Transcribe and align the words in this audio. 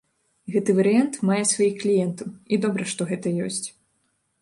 Гэты 0.55 0.73
варыянт 0.79 1.19
мае 1.31 1.39
сваіх 1.53 1.77
кліентаў, 1.85 2.35
і 2.53 2.61
добра, 2.67 2.83
што 2.97 3.01
гэта 3.15 3.39
ёсць. 3.47 3.65